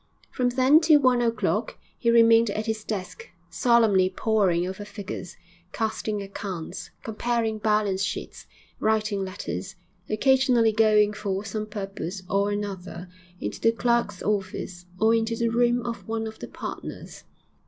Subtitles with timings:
[0.31, 5.37] From then till one o'clock he remained at his desk, solemnly poring over figures,
[5.73, 8.47] casting accounts, comparing balance sheets,
[8.79, 9.75] writing letters,
[10.09, 13.09] occasionally going for some purpose or another
[13.39, 17.23] into the clerks' office or into the room of one of the partners.